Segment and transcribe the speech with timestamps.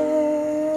[0.00, 0.69] there.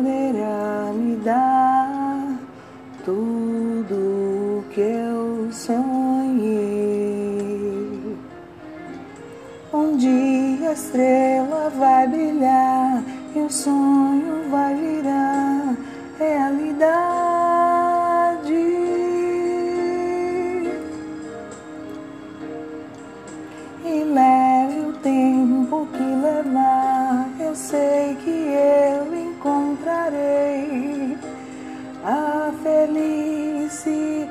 [0.00, 2.38] Poderá me dar
[3.04, 6.80] tudo que eu sonhei.
[9.72, 13.02] Um dia a estrela vai brilhar
[13.34, 15.76] e o sonho vai virar
[16.18, 17.60] realidade.
[23.84, 31.16] E leve o tempo que levar, eu sei que eu encontrarei
[32.04, 34.30] a felicidade.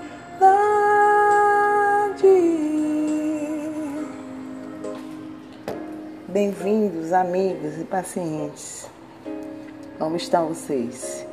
[6.28, 8.88] Bem-vindos, amigos e pacientes.
[9.98, 11.26] Como estão vocês?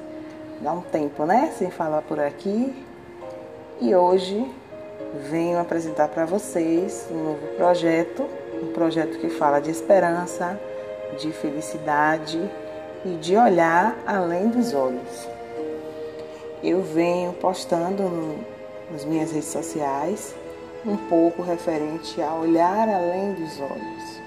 [0.63, 1.53] Dá um tempo, né?
[1.59, 2.75] Sem falar por aqui.
[3.79, 4.51] E hoje
[5.29, 8.27] venho apresentar para vocês um novo projeto,
[8.63, 10.59] um projeto que fala de esperança,
[11.19, 12.41] de felicidade
[13.05, 15.29] e de olhar além dos olhos.
[16.63, 18.39] Eu venho postando no,
[18.91, 20.35] nas minhas redes sociais
[20.85, 24.21] um pouco referente a olhar além dos olhos.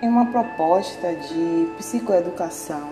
[0.00, 2.90] É uma proposta de psicoeducação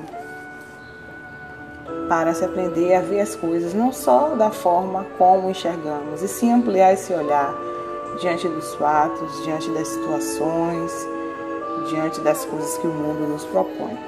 [2.08, 6.52] para se aprender a ver as coisas não só da forma como enxergamos, e sim
[6.52, 7.54] ampliar esse olhar
[8.20, 10.92] diante dos fatos, diante das situações,
[11.88, 13.98] diante das coisas que o mundo nos propõe.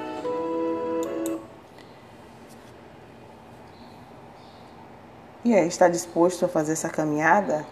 [5.45, 7.65] E aí, está disposto a fazer essa caminhada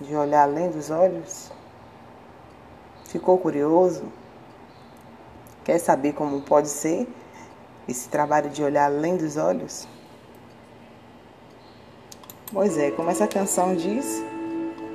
[0.00, 1.50] de olhar além dos olhos?
[3.06, 4.04] Ficou curioso?
[5.64, 7.08] Quer saber como pode ser
[7.88, 9.88] esse trabalho de olhar além dos olhos?
[12.52, 14.22] Pois é, como essa canção diz,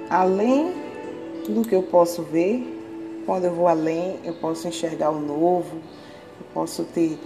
[0.09, 0.73] além
[1.49, 2.80] do que eu posso ver,
[3.25, 7.19] quando eu vou além, eu posso enxergar o novo, eu posso ter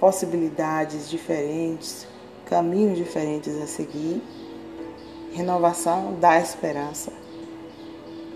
[0.00, 2.06] possibilidades diferentes,
[2.46, 4.22] caminhos diferentes a seguir.
[5.32, 7.12] Renovação dá esperança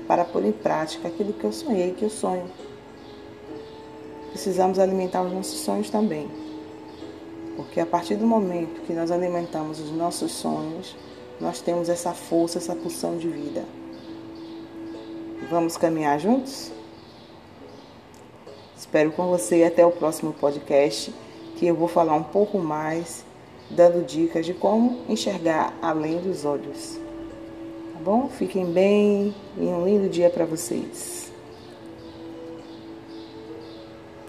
[0.06, 2.50] para pôr em prática aquilo que eu sonhei, que eu sonho.
[4.30, 6.28] Precisamos alimentar os nossos sonhos também.
[7.56, 10.96] Porque a partir do momento que nós alimentamos os nossos sonhos,
[11.40, 13.64] nós temos essa força, essa pulsão de vida.
[15.50, 16.72] Vamos caminhar juntos?
[18.82, 21.14] Espero com você até o próximo podcast,
[21.56, 23.24] que eu vou falar um pouco mais,
[23.70, 26.98] dando dicas de como enxergar além dos olhos.
[27.92, 28.28] Tá bom?
[28.28, 31.31] Fiquem bem e um lindo dia para vocês.